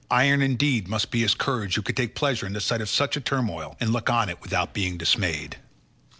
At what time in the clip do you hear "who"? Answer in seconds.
1.75-1.83